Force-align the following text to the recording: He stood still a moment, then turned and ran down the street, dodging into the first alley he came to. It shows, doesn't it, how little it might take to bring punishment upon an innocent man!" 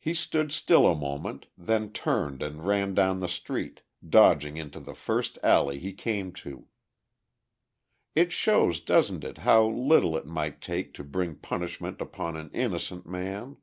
He 0.00 0.12
stood 0.12 0.50
still 0.50 0.88
a 0.88 0.94
moment, 0.98 1.46
then 1.56 1.92
turned 1.92 2.42
and 2.42 2.66
ran 2.66 2.94
down 2.94 3.20
the 3.20 3.28
street, 3.28 3.82
dodging 4.04 4.56
into 4.56 4.80
the 4.80 4.92
first 4.92 5.38
alley 5.40 5.78
he 5.78 5.92
came 5.92 6.32
to. 6.42 6.66
It 8.16 8.32
shows, 8.32 8.80
doesn't 8.80 9.22
it, 9.22 9.38
how 9.46 9.66
little 9.68 10.16
it 10.16 10.26
might 10.26 10.60
take 10.60 10.94
to 10.94 11.04
bring 11.04 11.36
punishment 11.36 12.00
upon 12.00 12.36
an 12.36 12.50
innocent 12.52 13.06
man!" 13.06 13.56